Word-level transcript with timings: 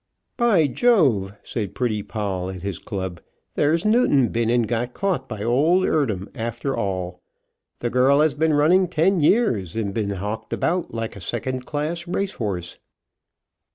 "By 0.35 0.65
Jove," 0.65 1.33
said 1.43 1.75
Pretty 1.75 2.01
Poll 2.01 2.49
at 2.49 2.63
his 2.63 2.79
club, 2.79 3.21
"there's 3.53 3.85
Newton 3.85 4.29
been 4.29 4.49
and 4.49 4.67
got 4.67 4.95
caught 4.95 5.29
by 5.29 5.43
old 5.43 5.85
Eardham 5.85 6.27
after 6.33 6.75
all. 6.75 7.21
The 7.81 7.91
girl 7.91 8.21
has 8.21 8.33
been 8.33 8.55
running 8.55 8.87
ten 8.87 9.19
years, 9.19 9.75
and 9.75 9.93
been 9.93 10.09
hawked 10.09 10.53
about 10.53 10.91
like 10.91 11.15
a 11.15 11.21
second 11.21 11.67
class 11.67 12.07
race 12.07 12.33
horse." 12.33 12.79